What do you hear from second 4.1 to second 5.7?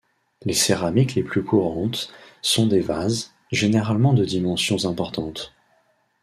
de dimensions importantes.